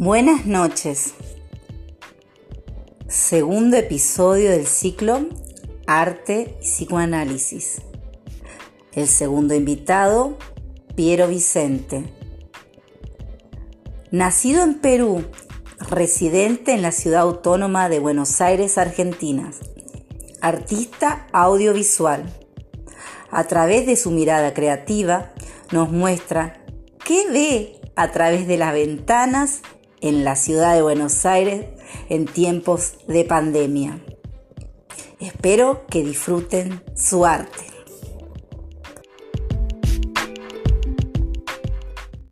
[0.00, 1.14] Buenas noches.
[3.08, 5.26] Segundo episodio del ciclo
[5.88, 7.82] Arte y Psicoanálisis.
[8.92, 10.38] El segundo invitado,
[10.94, 12.04] Piero Vicente.
[14.12, 15.24] Nacido en Perú,
[15.90, 19.50] residente en la ciudad autónoma de Buenos Aires, Argentina.
[20.40, 22.24] Artista audiovisual.
[23.32, 25.32] A través de su mirada creativa,
[25.72, 26.64] nos muestra
[27.04, 29.62] qué ve a través de las ventanas
[30.00, 31.66] en la ciudad de Buenos Aires
[32.08, 34.00] en tiempos de pandemia.
[35.20, 37.77] Espero que disfruten su arte.